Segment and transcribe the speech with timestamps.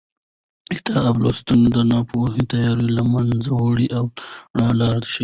[0.67, 4.17] د کتاب لوستل د ناپوهۍ تیارې له منځه وړي او د
[4.57, 5.19] رڼا لار ښیي.